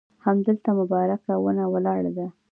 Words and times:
همدلته 0.25 0.69
مبارکه 0.79 1.33
ونه 1.43 1.65
ولاړه 1.73 2.11
ده. 2.17 2.27